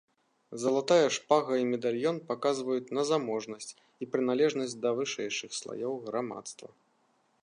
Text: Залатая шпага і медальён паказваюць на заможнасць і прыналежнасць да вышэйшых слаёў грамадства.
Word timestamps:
Залатая 0.61 1.09
шпага 1.17 1.53
і 1.63 1.67
медальён 1.73 2.17
паказваюць 2.31 2.93
на 2.99 3.03
заможнасць 3.11 3.75
і 4.05 4.09
прыналежнасць 4.15 4.77
да 4.87 4.97
вышэйшых 5.01 5.51
слаёў 5.61 5.93
грамадства. 6.07 6.67